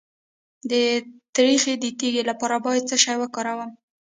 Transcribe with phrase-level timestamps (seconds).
[0.71, 0.73] د
[1.35, 3.71] تریخي د تیږې لپاره باید څه شی وکاروم؟